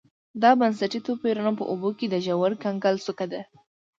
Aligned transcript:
دا 0.41 0.51
بنسټي 0.59 0.99
توپیرونه 1.07 1.51
په 1.59 1.63
اوبو 1.71 1.89
کې 1.97 2.05
د 2.09 2.15
ژور 2.25 2.51
کنګل 2.63 2.95
څوکه 3.05 3.25
ده 3.31 3.41